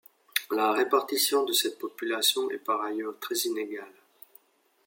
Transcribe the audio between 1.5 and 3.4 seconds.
cette population est par ailleurs très